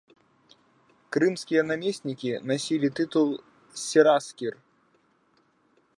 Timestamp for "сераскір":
3.85-4.53